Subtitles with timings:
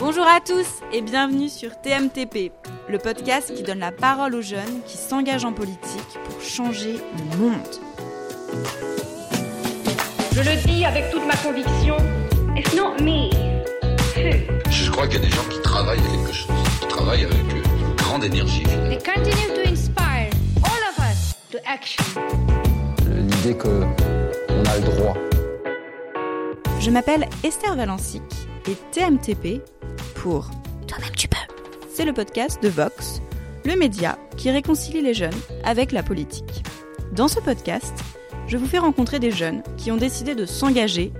[0.00, 2.52] Bonjour à tous et bienvenue sur TMTP,
[2.88, 7.36] le podcast qui donne la parole aux jeunes qui s'engagent en politique pour changer le
[7.36, 7.60] monde.
[10.32, 11.96] Je le dis avec toute ma conviction,
[12.56, 13.28] it's not me.
[14.70, 17.52] Je crois qu'il y a des gens qui travaillent à quelque chose, qui travaillent avec
[17.52, 18.62] une grande énergie.
[18.62, 20.30] They continue to inspire
[20.62, 22.02] all of us to action.
[23.06, 23.84] L'idée que
[24.48, 25.14] on a le droit.
[26.80, 28.22] Je m'appelle Esther Valensic
[28.66, 29.60] et TMTP
[30.20, 30.50] pour
[30.86, 31.36] Toi-même tu peux.
[31.90, 33.22] C'est le podcast de Vox,
[33.64, 35.30] le média qui réconcilie les jeunes
[35.64, 36.62] avec la politique.
[37.12, 37.94] Dans ce podcast,
[38.46, 41.10] je vous fais rencontrer des jeunes qui ont décidé de s'engager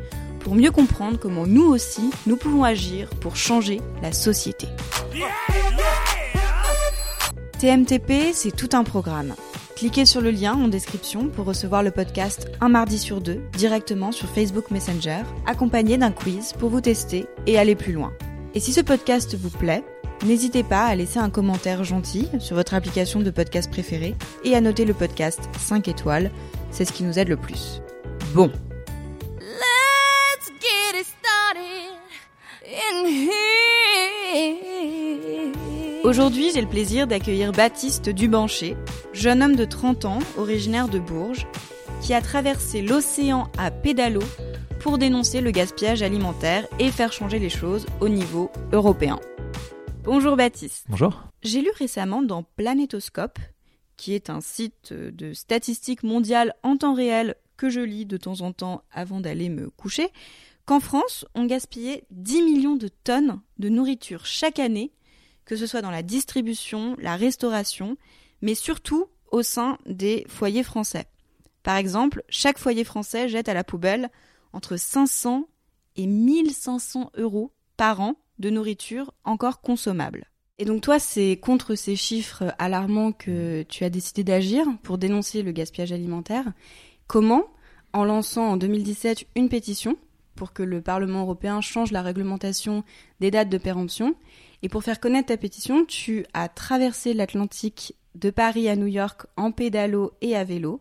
[0.41, 4.67] pour mieux comprendre comment nous aussi, nous pouvons agir pour changer la société.
[7.59, 9.35] TMTP, c'est tout un programme.
[9.77, 14.13] Cliquez sur le lien en description pour recevoir le podcast un mardi sur deux directement
[14.13, 18.13] sur Facebook Messenger, accompagné d'un quiz pour vous tester et aller plus loin.
[18.55, 19.85] Et si ce podcast vous plaît,
[20.25, 24.61] n'hésitez pas à laisser un commentaire gentil sur votre application de podcast préférée et à
[24.61, 26.33] noter le podcast 5 étoiles,
[26.73, 27.81] c'est ce qui nous aide le plus.
[28.35, 28.51] Bon.
[29.39, 31.95] Let's get it started
[32.67, 33.51] in here.
[36.03, 38.77] Aujourd'hui, j'ai le plaisir d'accueillir Baptiste Dubanché,
[39.13, 41.47] jeune homme de 30 ans, originaire de Bourges,
[42.01, 44.23] qui a traversé l'océan à pédalo
[44.81, 49.21] pour dénoncer le gaspillage alimentaire et faire changer les choses au niveau européen.
[50.05, 50.87] Bonjour Baptiste.
[50.89, 51.23] Bonjour.
[51.43, 53.39] J'ai lu récemment dans Planétoscope,
[53.99, 58.41] qui est un site de statistiques mondiales en temps réel que je lis de temps
[58.41, 60.09] en temps avant d'aller me coucher,
[60.65, 64.93] qu'en France, on gaspillait 10 millions de tonnes de nourriture chaque année,
[65.45, 67.99] que ce soit dans la distribution, la restauration,
[68.41, 71.05] mais surtout au sein des foyers français.
[71.63, 74.09] Par exemple, chaque foyer français jette à la poubelle
[74.53, 75.49] entre 500
[75.97, 80.31] et 1500 euros par an de nourriture encore consommable.
[80.59, 85.43] Et donc toi, c'est contre ces chiffres alarmants que tu as décidé d'agir pour dénoncer
[85.43, 86.53] le gaspillage alimentaire.
[87.07, 87.45] Comment
[87.93, 89.97] En lançant en 2017 une pétition
[90.35, 92.85] pour que le Parlement européen change la réglementation
[93.21, 94.15] des dates de péremption.
[94.63, 99.27] Et pour faire connaître ta pétition, tu as traversé l'Atlantique de Paris à New York
[99.37, 100.81] en pédalo et à vélo,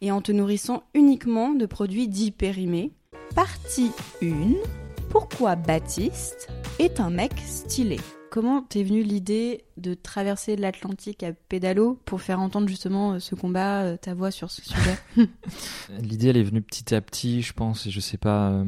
[0.00, 2.92] et en te nourrissant uniquement de produits dits périmés.
[3.34, 3.90] Partie
[4.22, 4.28] 1.
[5.10, 6.48] Pourquoi Baptiste
[6.78, 7.98] est un mec stylé?
[8.30, 13.82] Comment t'es venue l'idée de traverser l'Atlantique à pédalo pour faire entendre justement ce combat,
[13.82, 14.96] euh, ta voix sur ce sujet?
[16.00, 18.50] L'idée, elle est venue petit à petit, je pense, et je sais pas.
[18.50, 18.64] euh,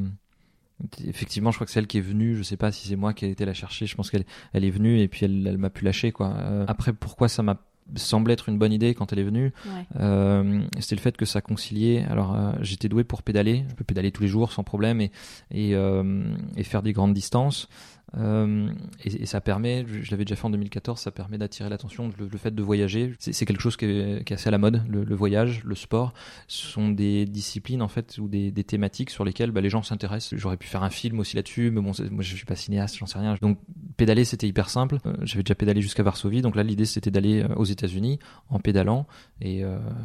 [1.04, 2.36] Effectivement, je crois que c'est elle qui est venue.
[2.36, 3.86] Je sais pas si c'est moi qui ai été la chercher.
[3.86, 6.34] Je pense qu'elle elle est venue et puis elle, elle m'a pu lâcher quoi.
[6.36, 7.56] Euh, après, pourquoi ça m'a
[7.94, 9.84] semblé être une bonne idée quand elle est venue Ouais.
[10.00, 12.04] euh, C'était le fait que ça conciliait.
[12.10, 13.64] Alors, euh, j'étais doué pour pédaler.
[13.68, 15.10] Je peux pédaler tous les jours sans problème et
[15.50, 16.24] et, euh,
[16.56, 17.68] et faire des grandes distances.
[18.18, 18.68] Euh,
[19.04, 22.10] et, ça permet, je, l'avais déjà fait en 2014, ça permet d'attirer l'attention.
[22.18, 24.82] Le, fait de voyager, c'est quelque chose qui est, assez à la mode.
[24.88, 26.12] Le, voyage, le sport,
[26.48, 30.38] ce sont des disciplines en fait ou des, thématiques sur lesquelles bah, les gens s'intéressent.
[30.38, 33.06] J'aurais pu faire un film aussi là-dessus, mais bon, moi je suis pas cinéaste, j'en
[33.06, 33.36] sais rien.
[33.40, 33.58] Donc
[33.96, 34.98] pédaler c'était hyper simple.
[35.06, 38.18] Euh, J'avais déjà pédalé jusqu'à Varsovie, donc là l'idée c'était d'aller euh, aux États-Unis
[38.48, 39.06] en pédalant
[39.40, 39.62] et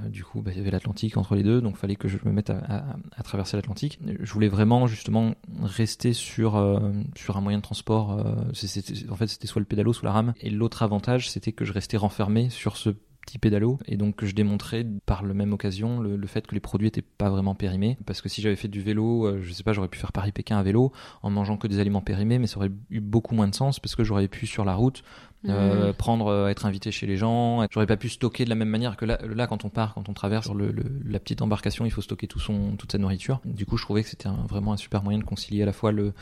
[0.09, 2.31] du coup bah, il y avait l'Atlantique entre les deux, donc fallait que je me
[2.31, 3.99] mette à, traverser l'Atlantique.
[4.19, 8.00] Je voulais vraiment justement rester sur un moyen de transport.
[8.09, 10.33] Euh, en fait c'était soit le pédalo, soit la rame.
[10.41, 12.89] Et l'autre avantage c'était que je restais renfermé sur ce
[13.21, 16.87] petit pédalo et donc je démontrais par la même occasion le, fait que les produits
[16.87, 19.73] étaient pas vraiment périmés parce que si j'avais fait du vélo euh, je sais pas
[19.73, 20.91] j'aurais pu faire Paris-Pékin à vélo
[21.21, 23.95] en mangeant que des aliments périmés mais ça aurait eu beaucoup moins de sens parce
[23.95, 25.03] que j'aurais pu sur la route
[25.49, 25.93] euh, Mmh.
[25.93, 27.65] prendre euh, être invité chez les gens.
[27.71, 30.07] J'aurais pas pu stocker de la même manière que là, là quand on part quand
[30.07, 32.97] on traverse sur le, le- la petite embarcation il faut stocker tout son toute sa
[32.99, 33.39] nourriture.
[33.45, 35.91] Du coup je trouvais que c'était vraiment un super moyen de concilier à la fois
[35.91, 36.13] le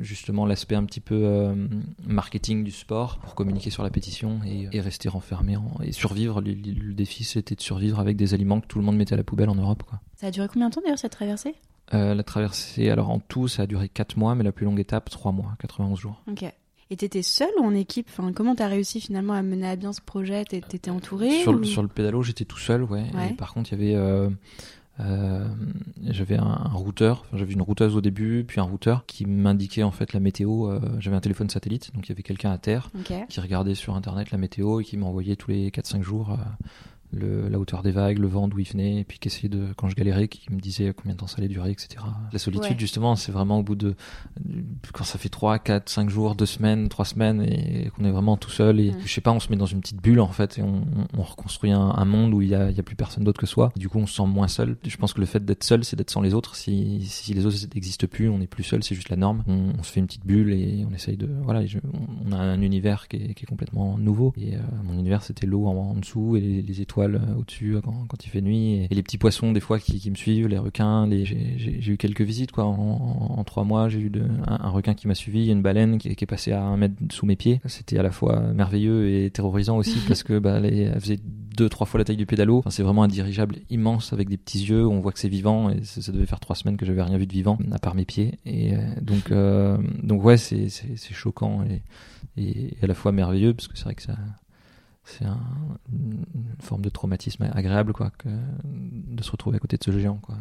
[0.00, 1.54] justement l'aspect un petit peu euh,
[2.06, 6.40] marketing du sport pour communiquer sur la pétition et, et rester renfermé en- et survivre.
[6.40, 9.24] Le défi c'était de survivre avec des aliments que tout le monde mettait à la
[9.24, 10.00] poubelle en Europe quoi.
[10.16, 11.54] Ça a duré combien de temps d'ailleurs cette traversée?
[11.94, 14.80] Euh, la traversée alors en tout ça a duré 4 mois mais la plus longue
[14.80, 16.22] étape 3 mois 91 jours.
[16.30, 16.44] Ok.
[16.90, 19.92] Et t'étais seule ou en équipe enfin, Comment t'as réussi finalement à mener à bien
[19.92, 20.44] ce projet?
[20.44, 23.04] T'é- T'étais entourée Sur, ou- le- sur le pédalo, j'étais tout seul, ouais.
[23.14, 23.30] Ouais.
[23.30, 24.30] Et par contre, il y avait, euh,
[25.00, 25.46] euh,
[26.04, 27.24] j'avais un, un routeur.
[27.26, 30.70] Enfin, j'avais une routeuse au début, puis un routeur qui m'indiquait en fait la météo.
[30.70, 32.90] euh, j'avais un téléphone satellite, donc il y avait quelqu'un à terre
[33.28, 36.36] qui regardait sur internet la météo et qui m'envoyait tous les 4-5 jours
[37.16, 39.68] le, la hauteur des vagues, le vent d'où il venait, et puis qui essayait de,
[39.76, 42.04] quand je galérais, qui me disait combien de temps ça allait durer, etc.
[42.32, 42.78] La solitude, Ouais.
[42.78, 43.94] justement, c'est vraiment au bout de
[44.92, 48.36] quand ça fait 3, 4, 5 jours, 2 semaines, 3 semaines, et qu'on est vraiment
[48.36, 50.58] tout seul, et je sais pas, on se met dans une petite bulle en fait,
[50.58, 52.82] et on, on- on reconstruit un, un monde où il y a, il y a
[52.82, 53.72] plus personne d'autre que soi.
[53.76, 54.76] Du coup, on se sent moins seul.
[54.86, 56.54] Je pense que le fait d'être seul, c'est d'être sans les autres.
[56.56, 59.42] Si, si les autres n'existent plus, on n'est plus seul, c'est juste la norme.
[59.46, 62.32] On, on se fait une petite bulle et on essaye de, voilà, je- on, on
[62.32, 64.32] a un univers qui est, qui est complètement nouveau.
[64.36, 67.76] Et euh, mon univers, c'était l'eau en, en dessous et les, les étoiles euh, au-dessus
[67.76, 70.16] euh, quand, quand il fait nuit, et, les petits poissons des fois qui, qui me
[70.16, 71.06] suivent, les requins.
[71.06, 72.64] Les, j'ai, eu quelques visites quoi.
[72.64, 75.62] En, en, en trois mois, j'ai eu de, un, un requin qui m'a suivi, une
[75.62, 77.60] baleine qui, qui est passée à un mètre sous mes pieds.
[77.66, 81.20] C'était à la fois merveilleux et terrorisant aussi parce que bah, les, elle faisait
[81.56, 82.58] deux trois fois la taille du pédalo.
[82.58, 84.86] Enfin, c'est vraiment un dirigeable immense avec des petits yeux.
[84.86, 87.26] On voit que c'est vivant et ça, devait faire trois semaines que j'avais rien vu
[87.26, 88.38] de vivant à part mes pieds.
[88.44, 90.68] Et euh, donc euh, donc ouais, c'est
[91.12, 91.82] choquant et,
[92.36, 94.16] et à la fois merveilleux parce que c'est vrai que ça
[95.06, 95.38] c'est un-
[95.92, 96.24] une
[96.60, 98.28] forme de traumatisme agréable quoi que
[98.64, 100.34] de se retrouver à côté de ce géant quoi.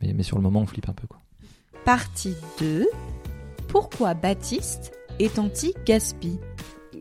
[0.00, 1.20] Mais, mais sur le moment, on flippe un peu quoi.
[1.84, 2.86] Partie 2.
[3.68, 6.38] Pourquoi Baptiste est anti-gaspi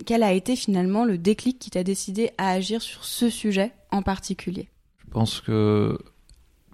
[0.05, 4.01] Quel a été finalement le déclic qui t'a décidé à agir sur ce sujet en
[4.01, 4.69] particulier?
[5.05, 5.97] Je pense que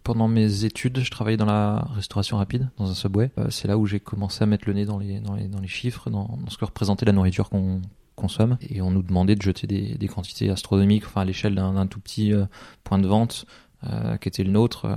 [0.03, 3.31] pendant mes études, je travaillais dans la restauration rapide, dans un subway.
[3.37, 5.59] Euh, c'est là où j'ai commencé à mettre le nez dans les, dans les, dans
[5.61, 7.81] les chiffres, dans, dans ce que représentait la nourriture qu'on
[8.15, 8.57] consomme.
[8.69, 12.33] Et on nous demandait de jeter des, quantités astronomiques, enfin à l'échelle d'un tout petit
[12.33, 12.45] euh,
[12.83, 13.45] point de vente.
[13.91, 14.95] euh, qui était le nôtre, euh,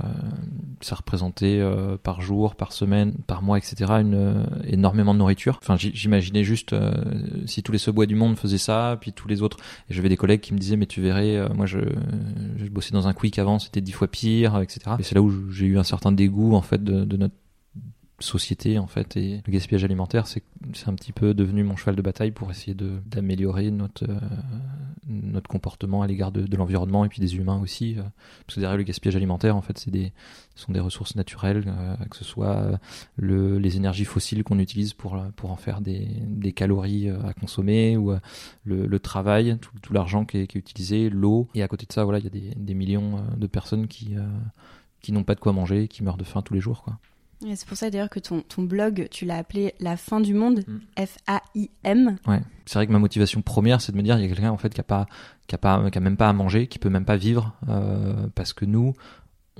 [0.79, 1.61] ça représentait
[2.03, 3.91] par jour, par semaine, par mois, etc.
[3.99, 5.59] Une, énormément de nourriture.
[5.61, 6.73] Enfin, j'imaginais juste
[7.45, 9.57] si tous les subways du monde faisaient ça, puis tous les autres
[9.89, 11.79] et j'avais des collègues qui me disaient, mais tu verrais, moi je,
[12.55, 14.79] je bossais dans un quick avant, c'était dix fois pire, etc.
[14.99, 17.35] Et c'est là où j'ai eu un certain dégoût en fait de, de notre
[18.19, 20.43] société en fait et le gaspillage alimentaire c'est
[20.73, 24.19] c'est un petit peu devenu mon cheval de bataille pour essayer de d'améliorer notre euh,
[25.07, 28.03] notre comportement à l'égard de, de l'environnement et puis des humains aussi euh,
[28.45, 30.13] parce que derrière le gaspillage alimentaire en fait c'est des
[30.55, 32.79] ce sont des ressources naturelles euh, que ce soit
[33.15, 37.97] le, les énergies fossiles qu'on utilise pour pour en faire des, des calories à consommer
[37.97, 38.13] ou
[38.65, 41.47] le, travail tout, l'argent qui est, qui est utilisé l'eau.
[41.55, 44.15] Et à côté de ça voilà il y a des, des millions de personnes qui
[45.01, 46.99] qui n'ont pas de quoi manger qui meurent de faim tous les jours quoi
[47.45, 50.33] Et C'est pour ça d'ailleurs que ton, ton blog, tu l'as appelé La fin du
[50.33, 51.05] monde, Mm.
[51.05, 52.17] F-A-I-M.
[52.27, 54.51] Ouais, c'est vrai que ma motivation première, c'est de me dire il y a quelqu'un
[54.51, 55.05] en fait qui a pas,
[55.47, 58.27] qui a pas, qui a même pas à manger, qui peut même pas vivre euh,
[58.35, 58.93] parce que nous,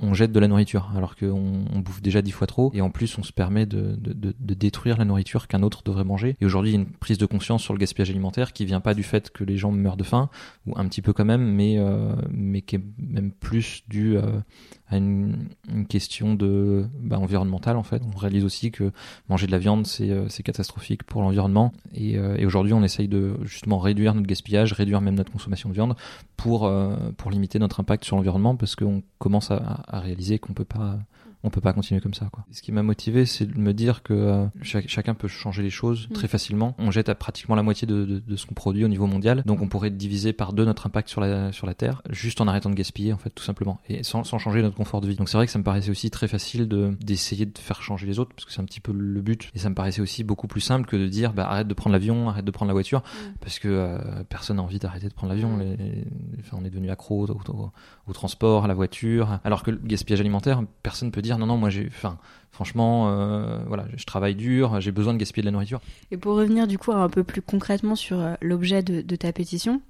[0.00, 2.90] on jette de la nourriture alors qu'on on bouffe déjà dix fois trop et en
[2.90, 6.36] plus on se permet de, de, de, de détruire la nourriture qu'un autre devrait manger.
[6.40, 8.80] Et aujourd'hui, il y a une prise de conscience sur le gaspillage alimentaire qui vient
[8.80, 10.30] pas du fait que les gens meurent de faim
[10.66, 14.40] ou un petit peu quand même, mais euh, mais qui est même plus dû euh,
[14.90, 15.48] à une,
[15.88, 18.02] question de bah, environnementale en fait.
[18.14, 18.90] On réalise aussi que
[19.28, 23.08] manger de la viande c'est euh, catastrophique pour l'environnement et, euh, et aujourd'hui on essaye
[23.08, 25.94] de justement réduire notre gaspillage, réduire même notre consommation de viande
[26.36, 30.54] pour euh, pour limiter notre impact sur l'environnement parce qu'on commence à, à réaliser qu'on
[30.54, 30.98] peut pas
[31.44, 32.44] on peut pas continuer comme ça quoi.
[32.50, 35.70] Ce qui m'a motivé c'est de me dire que euh, chaque- chacun peut changer les
[35.70, 36.12] choses Mm.
[36.14, 36.74] très facilement.
[36.78, 39.42] On jette à pratiquement la moitié de, de, de ce qu'on produit au niveau mondial
[39.46, 42.48] donc on pourrait diviser par deux notre impact sur la sur la terre juste en
[42.48, 45.16] arrêtant de gaspiller en fait tout simplement et sans, sans changer notre confort de vie.
[45.16, 48.06] Donc c'est vrai que ça me paraissait aussi très facile de d'essayer de faire changer
[48.06, 50.24] les autres parce que c'est un petit peu le but et ça me paraissait aussi
[50.24, 52.74] beaucoup plus simple que de dire bah arrête de prendre l'avion, arrête de prendre la
[52.74, 53.02] voiture
[53.40, 53.98] parce que euh,
[54.28, 55.56] personne n'a envie d'arrêter de prendre l'avion.
[55.56, 55.60] Mm.
[55.60, 56.04] Les- les-
[56.40, 57.72] enfin, on est devenu accro au, au-
[58.06, 59.38] au transport, à la voiture.
[59.44, 62.16] Alors que le gaspillage alimentaire, personne peut dire non non moi j'ai, enfin
[62.50, 65.80] franchement euh, voilà je travaille dur, j'ai besoin de gaspiller de la nourriture.
[66.10, 69.32] Et pour revenir du coup un peu plus concrètement sur euh, l'objet de, de ta
[69.32, 69.82] pétition,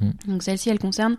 [0.00, 0.10] Mm.
[0.26, 1.16] donc celle-ci elle concerne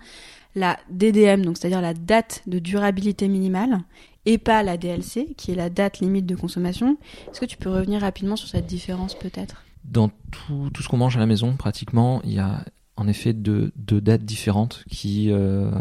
[0.56, 3.80] la DDM, donc c'est-à-dire la date de durabilité minimale,
[4.26, 6.98] et pas la DLC, qui est la date limite de consommation.
[7.32, 9.64] Est-ce que tu peux revenir rapidement sur cette différence peut-être?
[9.84, 12.66] Dans tout, tout ce qu'on mange à la maison, pratiquement, il y a
[13.00, 15.72] en effet deux, deux dates différentes qui, euh,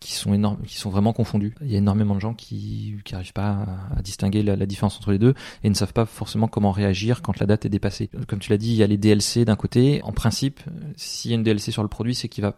[0.00, 1.54] qui, sont énormes, qui sont vraiment confondues.
[1.62, 5.18] Il y a énormément de gens qui n'arrivent pas à, distinguer la, différence entre les
[5.18, 5.34] deux
[5.64, 8.10] et ne savent pas forcément comment réagir quand la date est dépassée.
[8.28, 10.02] Comme tu l'as dit, il y a les DLC d'un côté.
[10.02, 10.60] En principe,
[10.96, 12.54] s'il y a une DLC sur le produit, c'est qu'il va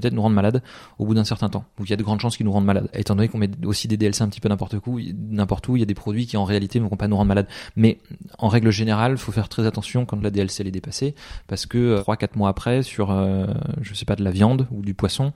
[0.00, 0.62] peut-être nous rendre malade
[0.98, 1.64] au bout d'un certain temps.
[1.80, 2.88] Il y a de grandes chances qu'ils nous rendent malade.
[2.94, 5.00] Étant donné qu'on met aussi des DLC un petit peu n'importe où,
[5.30, 7.28] n'importe où, il y a des produits qui en réalité ne vont pas nous rendre
[7.28, 7.46] malade.
[7.76, 7.98] Mais
[8.38, 11.14] en règle générale, faut faire très attention quand la DLC est dépassée,
[11.46, 13.46] parce que 3-4 mois après, sur, euh,
[13.82, 15.32] je sais pas, de la viande ou du poisson,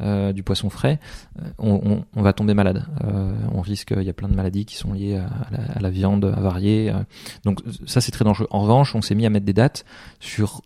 [0.00, 0.98] euh, du poisson frais,
[1.42, 2.84] euh, on, va tomber malade.
[3.04, 5.80] Euh, on risque, il y a plein de maladies qui sont liées à, la, à
[5.80, 6.90] la, viande avariée.
[6.90, 6.98] Euh,
[7.44, 8.48] donc ça c'est très dangereux.
[8.50, 9.84] En revanche, on s'est mis à mettre des dates
[10.20, 10.62] sur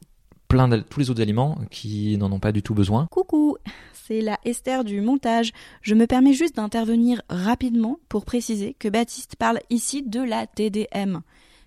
[0.51, 3.07] plein de tous les autres aliments qui n'en ont pas du tout besoin.
[3.11, 3.57] Coucou,
[3.95, 5.53] c'est la Esther du montage.
[5.81, 11.21] Je me permets juste d'intervenir rapidement pour préciser que Baptiste parle ici de la TDM,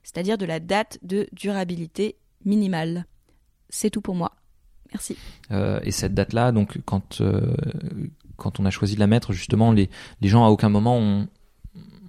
[0.04, 3.06] c'est-à-dire de la date de durabilité minimale.
[3.70, 4.34] C'est tout pour moi.
[4.92, 5.18] Merci.
[5.52, 7.56] Euh, et cette date-là, donc quand euh,
[8.36, 11.30] quand on a choisi de la mettre, justement, les les gens à aucun moment ont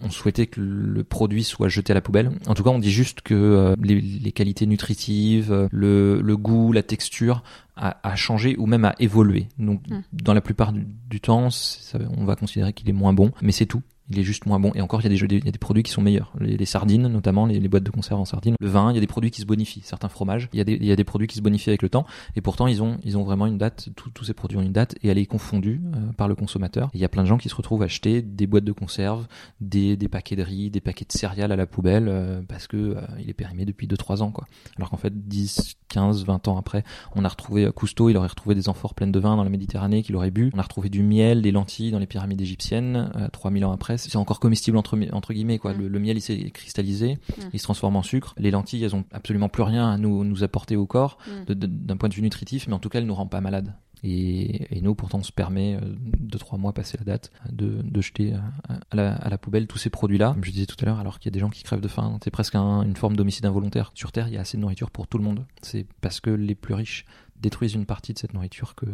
[0.04, 2.30] on souhaitait que le produit soit jeté à la poubelle.
[2.46, 6.36] En tout cas, on dit juste que euh, les, les, qualités nutritives, euh, le, le,
[6.36, 7.42] goût, la texture
[7.76, 9.48] a, a, changé ou même a évolué.
[9.58, 10.00] Donc, Mm.
[10.12, 13.52] dans la plupart du, du temps, ça- on va considérer qu'il est moins bon, mais
[13.52, 13.82] c'est tout.
[14.10, 14.70] Il est juste moins bon.
[14.74, 16.32] Et encore, il y a des, produits qui sont meilleurs.
[16.38, 18.54] Les, sardines, notamment, les, boîtes de conserve en sardines.
[18.60, 19.80] Le vin, il y a des produits qui se bonifient.
[19.82, 22.04] Certains fromages, il y a des, produits qui se bonifient avec le temps.
[22.36, 23.88] Et pourtant, ils ont, vraiment une date.
[23.96, 26.90] Tous- ces produits ont une date et elle est confondue euh, par le consommateur.
[26.94, 29.26] Il y a plein de gens qui se retrouvent à acheter des boîtes de conserve,
[29.60, 33.00] des, paquets de riz, des paquets de céréales à la poubelle euh, parce que euh,
[33.18, 34.46] il est périmé depuis 2-3 ans, quoi.
[34.76, 36.82] Alors qu'en fait, 10, 15, 20 ans après,
[37.14, 39.50] on a retrouvé euh, Cousteau, il aurait retrouvé des amphores pleines de vin dans la
[39.50, 40.50] Méditerranée qu'il aurait bu.
[40.52, 43.12] On a retrouvé du miel, des lentilles dans les pyramides égyptiennes.
[43.14, 45.74] Euh, 3000 ans après, c'est encore comestible entre, entre guillemets, quoi.
[45.74, 45.78] Mm.
[45.78, 47.42] Le, le miel, il s'est cristallisé, Mm.
[47.52, 48.34] il se transforme en sucre.
[48.38, 51.54] Les lentilles, elles ont absolument plus rien à nous, nous apporter au corps Mm.
[51.54, 53.74] d'un point de vue nutritif, mais en tout cas, elle nous rend pas malades.
[54.06, 55.80] Et, et nous, pourtant, on se permet, euh,
[56.20, 59.66] deux, trois mois passé la date, de, de jeter à, à la, à la poubelle
[59.66, 60.32] tous ces produits-là.
[60.34, 61.88] Comme je disais tout à l'heure, alors qu'il y a des gens qui crèvent de
[61.88, 62.18] faim.
[62.22, 63.92] C'est presque un- une forme d'homicide involontaire.
[63.94, 65.46] Sur Terre, il y a assez de nourriture pour tout le monde.
[65.62, 67.06] C'est parce que les plus riches
[67.40, 68.84] détruisent une partie de cette nourriture que,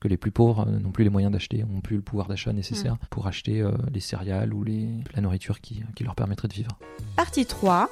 [0.00, 2.52] que les plus pauvres euh, n'ont plus les moyens d'acheter, n'ont plus le pouvoir d'achat
[2.52, 6.54] nécessaire pour acheter euh, les céréales ou les, la nourriture qui, qui leur permettrait de
[6.54, 6.78] vivre.
[7.16, 7.88] Partie 3.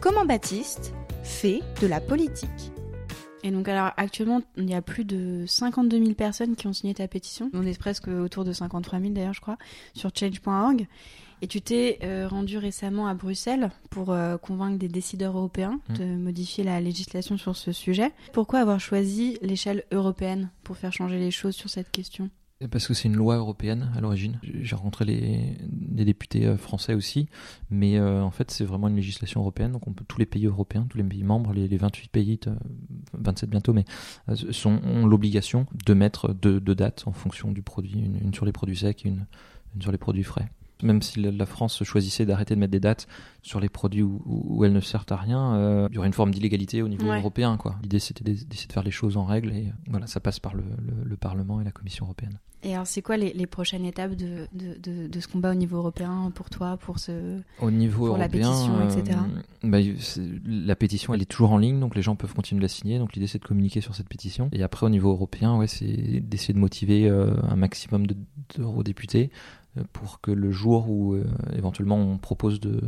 [0.00, 2.72] Comment Baptiste fait de la politique?
[3.44, 6.94] Et donc alors actuellement, il y a plus de 52 000 personnes qui ont signé
[6.94, 7.50] ta pétition.
[7.52, 9.58] On est presque autour de 53 000 d'ailleurs, je crois,
[9.94, 10.86] sur change.org.
[11.44, 15.94] Et tu t'es euh, rendu récemment à Bruxelles pour euh, convaincre des décideurs européens Mm.
[15.94, 18.12] de modifier la législation sur ce sujet.
[18.32, 22.30] Pourquoi avoir choisi l'échelle européenne pour faire changer les choses sur cette question?
[22.70, 24.40] Parce que c'est une loi européenne à l'origine.
[24.42, 27.28] J'ai rencontré les, des députés euh, français aussi,
[27.68, 29.72] mais euh, en fait c'est vraiment une législation européenne.
[29.72, 32.40] Donc on peut, tous les pays européens, tous les pays membres, les, les 28 pays,
[32.46, 32.54] euh,
[33.12, 33.84] 27 bientôt, mais
[34.30, 38.32] euh, sont, ont l'obligation de mettre deux, deux dates en fonction du produit, une, une
[38.32, 39.26] sur les produits secs et une,
[39.74, 40.48] une sur les produits frais.
[40.82, 43.06] Même si la, la France choisissait d'arrêter de mettre des dates
[43.42, 46.12] sur les produits où, où- elles ne servent à rien, euh, il y aurait une
[46.12, 47.18] forme d'illégalité au niveau Ouais.
[47.20, 47.56] européen.
[47.56, 47.76] quoi.
[47.82, 50.40] L'idée c'était d'ess- d'essayer de faire les choses en règle et euh, voilà, ça passe
[50.40, 52.38] par le, le- le Parlement et la Commission européenne.
[52.64, 55.54] Et alors c'est quoi les, les prochaines étapes de, de, de, de ce combat au
[55.54, 57.38] niveau européen pour toi, pour ce...
[57.60, 59.18] Au niveau Pour la européen, pétition, etc.
[59.64, 59.78] euh, bah,
[60.46, 62.98] la pétition, elle est toujours en ligne, donc les gens peuvent continuer de la signer.
[62.98, 64.48] Donc l'idée, c'est de communiquer sur cette pétition.
[64.52, 65.86] Et après, au niveau européen, ouais, c'est
[66.20, 68.16] d'essayer de motiver euh, un maximum de-
[68.56, 69.30] d'eurodéputés
[69.92, 71.24] pour que le jour où euh,
[71.56, 72.80] éventuellement on propose de,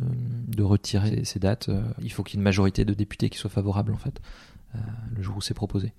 [0.49, 3.39] de retirer ces dates, euh, il faut qu'il y ait une majorité de députés qui
[3.39, 4.21] soient favorables en fait,
[4.75, 4.79] euh,
[5.15, 5.93] le jour où c'est proposé.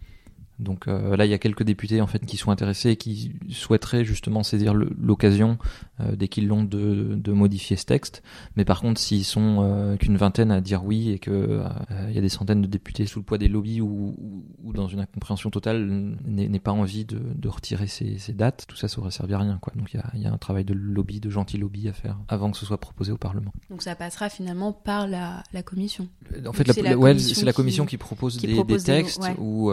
[0.59, 3.33] Donc euh, là, il y a quelques députés en fait qui sont intéressés et qui
[3.49, 5.57] souhaiteraient justement saisir l'occasion
[5.99, 8.23] euh, dès qu'ils l'ont de, de modifier ce texte.
[8.55, 11.61] Mais par contre, s'ils sont euh, qu'une vingtaine à dire oui et que
[12.09, 14.73] il y a des centaines de députés sous le poids des lobbies ou, ou, ou
[14.73, 15.85] dans une incompréhension totale
[16.25, 19.39] n'aient pas envie de, de retirer ces, ces dates, tout ça, ça aurait servi à
[19.39, 19.59] rien.
[19.61, 19.73] Quoi.
[19.75, 21.93] Donc il y a, il y a un travail de lobby, de gentil lobby à
[21.93, 23.51] faire avant que ce soit proposé au Parlement.
[23.69, 26.07] Donc ça passera finalement par la, la commission.
[26.47, 28.83] En fait, c'est la, la ouais, commission la qui- commission qui, propose qui des, propose
[28.83, 29.71] des des- textes ou,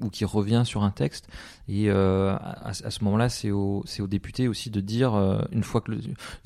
[0.00, 1.28] ou qui revient sur un texte.
[1.68, 5.62] Et euh, à, à ce moment-là, c'est aux, aux députés aussi de dire, euh, une
[5.62, 6.00] fois que le,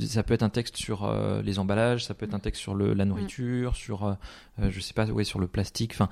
[0.06, 2.74] ça peut être un texte sur euh, les emballages, ça peut être un texte sur
[2.74, 4.16] le, la nourriture, sur,
[4.58, 6.08] je sais pas, ouais, sur le plastique, enfin,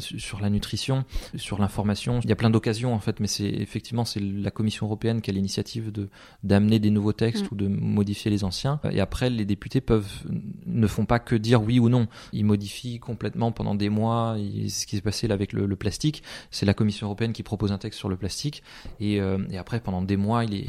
[0.00, 1.04] sur la nutrition,
[1.36, 2.20] sur l'information.
[2.24, 5.30] Il y a plein d'occasions en fait, mais c'est effectivement c'est la Commission européenne qui
[5.30, 6.08] a l'initiative de
[6.42, 7.48] d'amener des nouveaux textes Mm.
[7.52, 8.80] ou de modifier les anciens.
[8.90, 10.10] Et après, les députés peuvent
[10.66, 12.08] ne font pas que dire oui ou non.
[12.32, 14.36] Ils modifient complètement pendant des mois.
[14.38, 17.42] Et ce qui s'est passé là avec le, le plastique, c'est la Commission européenne qui
[17.42, 18.62] propose un texte sur le plastique.
[19.00, 20.64] Et, euh, et après, pendant des mois, il est,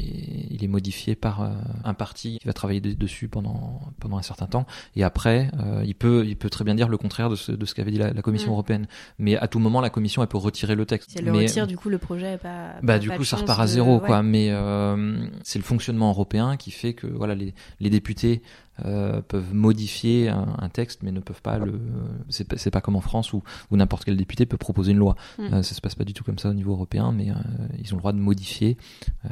[0.50, 1.50] il est modifié par euh,
[1.84, 4.66] un parti qui va travailler de- dessus pendant, pendant un certain temps.
[4.96, 7.64] Et après, euh, il, peut, il peut très bien dire le contraire de ce, de
[7.66, 8.52] ce qu'avait dit la, la Commission Mm.
[8.52, 8.86] européenne.
[9.18, 11.10] Mais à tout moment, la Commission, elle peut retirer le texte.
[11.10, 12.74] Si elle le Mais- retire, du coup, le projet est pas.
[12.82, 14.06] bah pas- du coup ça repart à de- zéro ouais.
[14.06, 18.42] quoi mais euh, c'est le fonctionnement européen qui fait que voilà les, les députés
[18.84, 21.80] euh, peuvent modifier un, un texte mais ne peuvent pas le
[22.28, 24.98] c'est pas, c'est pas comme en France où, où n'importe quel député peut proposer une
[24.98, 25.16] loi.
[25.38, 25.42] Mm.
[25.54, 27.34] Euh, ça se passe pas du tout comme ça au niveau européen mais euh,
[27.78, 28.76] ils ont le droit de modifier
[29.24, 29.28] euh,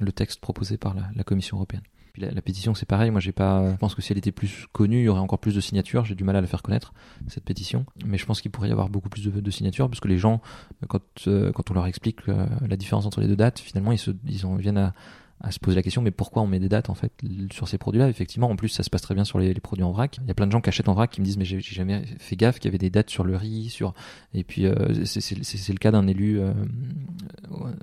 [0.00, 1.82] le texte proposé par la, la Commission européenne.
[2.12, 3.10] Puis la, la pétition c'est pareil.
[3.10, 5.38] Moi j'ai pas je pense que si elle était plus connue il y aurait encore
[5.38, 6.04] plus de signatures.
[6.04, 6.92] J'ai du mal à la faire connaître
[7.28, 7.86] cette pétition.
[8.04, 10.18] Mais je pense qu'il pourrait y avoir beaucoup plus de, de signatures parce que les
[10.18, 10.40] gens
[10.88, 14.10] quand, euh, quand on leur explique la différence entre les deux dates, finalement, ils, se,
[14.26, 14.94] ils en viennent à,
[15.40, 17.12] à se poser la question mais pourquoi on met des dates en fait
[17.52, 18.08] sur ces produits-là?
[18.08, 20.18] Effectivement, en plus ça se passe très bien sur les, les, produits en vrac.
[20.22, 21.60] Il y a plein de gens qui achètent en vrac qui me disent mais j'ai
[21.60, 23.94] jamais fait gaffe qu'il y avait des dates sur le riz, sur
[24.34, 26.52] et puis euh, c'est le cas d'un élu euh,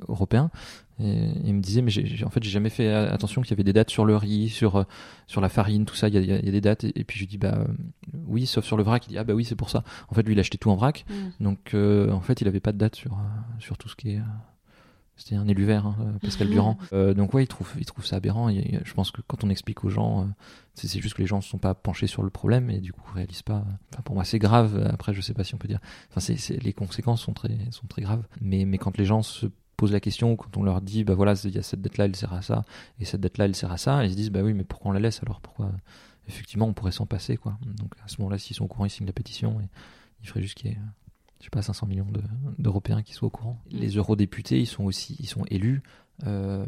[0.08, 0.52] européen.
[1.00, 3.64] Et il me disait mais j'ai en fait j'ai jamais fait attention qu'il y avait
[3.64, 4.86] des dates sur le riz, sur
[5.26, 6.08] sur la farine, tout ça.
[6.08, 7.66] Il y a, il y a des dates et, puis je lui dis bah
[8.26, 9.06] oui sauf sur le vrac.
[9.08, 9.84] Il dit ah bah oui c'est pour ça.
[10.10, 11.44] En fait lui il achetait tout en vrac, mm.
[11.44, 13.18] donc en fait il avait pas de date sur
[13.60, 14.22] sur tout ce qui est
[15.18, 16.78] c'était un élu vert, hein, euh, Pascal Durand.
[16.94, 18.50] Euh, donc ouais, il trouve, il trouve ça aberrant.
[18.50, 20.26] Et je pense que quand on explique aux gens, euh,
[20.76, 23.02] c'est juste que les gens ne sont pas penchés sur le problème et du coup
[23.14, 23.66] réalisent pas.
[23.92, 24.88] Enfin pour moi c'est grave.
[24.94, 25.80] Après je sais pas si on peut dire.
[26.12, 28.24] Enfin c'est, les conséquences sont très, sont très graves.
[28.42, 31.34] Mais mais quand les gens se posent la question, quand on leur dit bah voilà
[31.44, 32.64] il y a cette dette là, elle sert à ça
[33.00, 34.92] et cette dette là, elle sert à ça, ils se disent bah oui mais pourquoi
[34.92, 35.22] on la laisse?
[35.24, 35.72] Alors pourquoi
[36.28, 37.58] effectivement on pourrait s'en passer quoi.
[37.66, 39.68] Donc à ce moment-là s'ils sont au courant ils signent la pétition et
[40.22, 40.80] il ferait juste qu'il y ait
[41.40, 42.08] je sais pas, 500 millions
[42.58, 43.62] d'Européens qui soient au courant.
[43.70, 45.82] Les eurodéputés, ils sont aussi, ils sont élus.
[46.26, 46.66] Euh,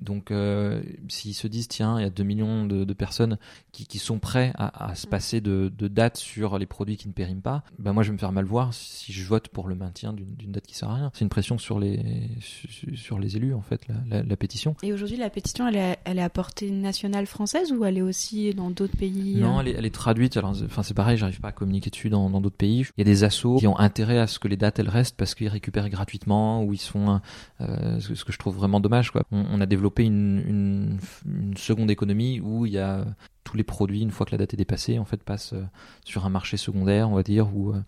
[0.00, 3.38] donc, euh, s'ils se disent, tiens, il y a 2 millions de, personnes
[3.72, 5.10] qui, qui, sont prêts à, se mm.
[5.10, 8.14] passer de, de date sur les produits qui ne périment pas, ben moi je vais
[8.14, 10.94] me faire mal voir si je vote pour le maintien d'une date qui sert à
[10.94, 11.10] rien.
[11.14, 14.76] C'est une pression sur les, sur les élus, en fait, la, la, pétition.
[14.82, 18.02] Et aujourd'hui, la pétition, elle est, elle est à portée nationale française ou elle est
[18.02, 20.36] aussi dans d'autres pays Non, elle est, elle est traduite.
[20.36, 22.86] Alors, enfin, c'est pareil, j'arrive pas à communiquer dessus dans d'autres pays.
[22.96, 25.16] Il y a des assos qui ont intérêt à ce que les dates, elles restent
[25.16, 27.20] parce qu'ils récupèrent gratuitement ou ils sont,
[27.60, 29.22] euh, ce que je trouve vraiment dommage, quoi.
[29.30, 33.04] On, on a développé une, une, seconde économie où il y a
[33.44, 35.64] tous les produits, une fois que la date est dépassée, en fait, passent euh,
[36.04, 37.82] sur un marché secondaire, on va dire, ou euh,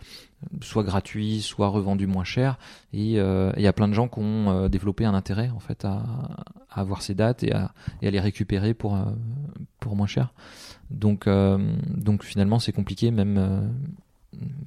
[0.61, 2.59] soit gratuit, soit revendu moins cher.
[2.93, 5.85] Et euh, il y a plein de gens qui ont développé un intérêt, en fait,
[5.85, 6.05] à,
[6.71, 7.73] avoir ces dates et à,
[8.03, 8.99] et à les récupérer pour,
[9.81, 10.35] pour moins cher.
[10.91, 13.73] Donc, donc finalement, c'est compliqué, même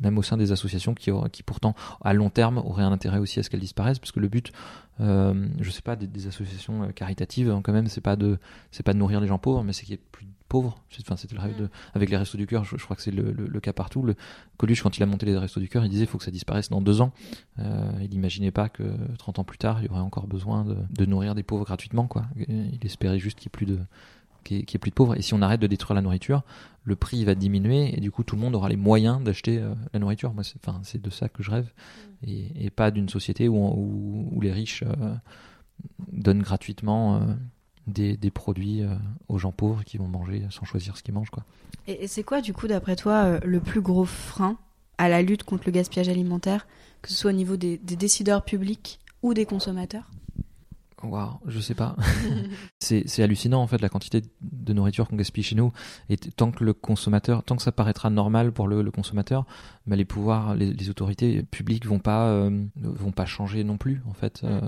[0.02, 3.40] même au sein des associations qui, qui pourtant à long terme auraient un intérêt aussi
[3.40, 4.52] à ce qu'elles disparaissent parce que le but
[5.00, 8.38] euh, je sais pas des, associations caritatives hein, quand même c'est pas de
[8.72, 10.82] c'est pas de nourrir les gens pauvres mais c'est qu'il y ait plus pauvres.
[11.00, 13.32] Enfin, c'était le rêve de, avec les Restos du Cœur, je, crois que c'est le,
[13.32, 14.02] le, cas partout.
[14.02, 14.16] Le
[14.58, 16.32] Coluche, quand il a monté les Restos du Cœur, il disait qu'il faut que ça
[16.32, 17.14] disparaisse dans deux ans.
[17.60, 18.84] Euh, il n'imaginait pas que
[19.20, 22.08] 30 ans plus tard, il y aurait encore besoin de, de nourrir des pauvres gratuitement,
[22.08, 22.26] quoi.
[22.36, 23.80] Il espérait juste qu'il n'y ait plus de,
[24.44, 25.18] qu'il y, ait plus de pauvres.
[25.18, 26.44] Et si on arrête de détruire la nourriture,
[26.84, 29.74] le prix va diminuer et du coup tout le monde aura les moyens d'acheter euh,
[29.94, 30.34] la nourriture.
[30.34, 31.72] Moi, c'est, enfin, c'est de ça que je rêve
[32.26, 35.14] et, et pas d'une société où, où, où les riches euh,
[36.12, 37.20] donnent gratuitement euh,
[37.88, 38.84] des, des produits
[39.30, 41.32] aux gens pauvres qui vont manger sans choisir ce qu'ils mangent.
[41.32, 41.44] Quoi.
[41.88, 44.58] Et, c'est quoi, du coup, d'après toi, le plus gros frein
[45.00, 46.68] à la lutte contre le gaspillage alimentaire,
[47.02, 50.12] que ce soit au niveau des, des décideurs publics ou des consommateurs?
[51.04, 51.96] Waouh, je sais pas.
[52.80, 55.72] c'est hallucinant en fait la quantité de nourriture qu'on gaspille chez nous.
[56.10, 59.46] Et tant que le consommateur, tant que ça paraîtra normal pour le, le consommateur,
[59.88, 64.02] bah, les pouvoirs, les, les, autorités publiques vont pas euh, vont pas changer non plus
[64.08, 64.60] en fait, euh,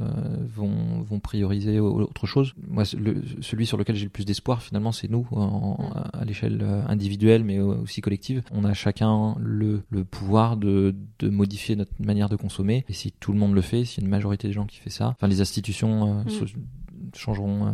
[0.55, 2.53] vont vont prioriser autre chose.
[2.67, 6.61] Moi, le, celui sur lequel j'ai le plus d'espoir finalement, c'est nous en, à l'échelle
[6.63, 8.41] euh, individuelle mais aussi collective.
[8.51, 12.85] On a chacun le, le pouvoir de, de modifier notre manière de consommer.
[12.89, 14.77] Et si tout le monde le fait, s'il y a une majorité des gens qui
[14.77, 17.15] fait ça, enfin les institutions mm.
[17.15, 17.67] changeront.
[17.67, 17.71] Euh,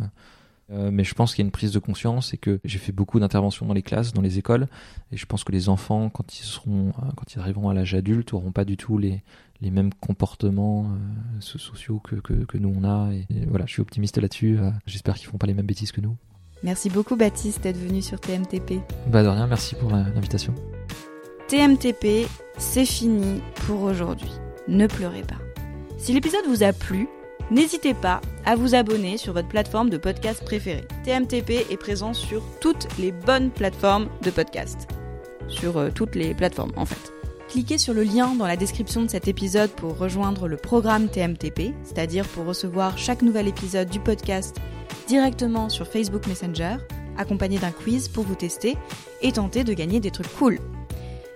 [0.70, 2.92] euh, mais je pense qu'il y a une prise de conscience et que j'ai fait
[2.92, 4.68] beaucoup d'interventions dans les classes, dans les écoles,
[5.14, 7.96] et je pense que les enfants, quand ils seront, euh, quand ils arriveront à l'âge
[7.96, 9.24] adulte, auront pas du tout les
[9.60, 10.88] les mêmes comportements
[11.40, 13.12] sociaux que, que, que, nous on a.
[13.12, 14.60] Et, voilà, je suis optimiste là-dessus.
[14.86, 16.16] J'espère qu'ils font pas les mêmes bêtises que nous.
[16.62, 18.82] Merci beaucoup Baptiste d'être venu sur TMTP.
[19.08, 20.54] Bah de rien, merci pour l'invitation.
[21.48, 24.32] TMTP, c'est fini pour aujourd'hui.
[24.68, 25.38] Ne pleurez pas.
[25.98, 27.08] Si l'épisode vous a plu,
[27.50, 30.86] N'hésitez pas à vous abonner sur votre plateforme de podcast préférée.
[31.06, 34.90] TMTP est présent sur toutes les bonnes plateformes de podcast.
[35.48, 37.14] Sur euh, toutes les plateformes en fait.
[37.48, 41.74] Cliquez sur le lien dans la description de cet épisode pour rejoindre le programme TMTP,
[41.86, 44.58] c'est-à-dire pour recevoir chaque nouvel épisode du podcast
[45.08, 46.76] directement sur Facebook Messenger,
[47.18, 48.76] accompagné d'un quiz pour vous tester
[49.22, 50.60] et tenter de gagner des trucs cool.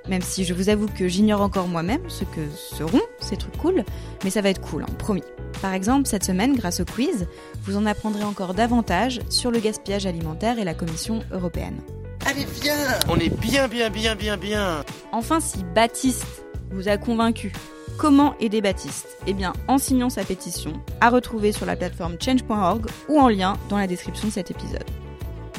[0.09, 3.85] Même si je vous avoue que j'ignore encore moi-même ce que seront ces trucs cool,
[4.25, 5.23] mais ça va être cool, hein, promis.
[5.61, 7.27] Par exemple, cette semaine, grâce au quiz,
[7.63, 11.79] vous en apprendrez encore davantage sur le gaspillage alimentaire et la Commission européenne.
[12.25, 12.75] Allez, viens
[13.07, 16.25] On est bien, bien, bien, bien, bien Enfin, si Baptiste
[16.71, 17.51] vous a convaincu,
[17.97, 19.07] comment aider Baptiste?
[19.27, 23.57] Eh bien, en signant sa pétition, à retrouver sur la plateforme change.org ou en lien
[23.69, 24.89] dans la description de cet épisode.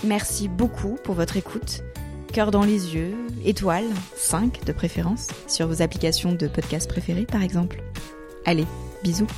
[0.05, 1.83] Merci beaucoup pour votre écoute.
[2.33, 7.43] Cœur dans les yeux, étoiles, 5 de préférence, sur vos applications de podcast préférées par
[7.43, 7.83] exemple.
[8.47, 8.67] Allez,
[9.05, 9.29] bisous